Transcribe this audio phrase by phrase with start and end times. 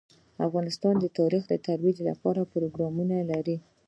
[0.47, 3.57] افغانستان د تاریخ د ترویج لپاره پروګرامونه لري.